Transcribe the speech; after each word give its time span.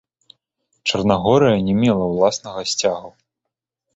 Чарнагорыя 0.89 1.57
не 1.67 1.75
мела 1.81 2.03
ўласнага 2.13 2.61
сцягу. 2.75 3.09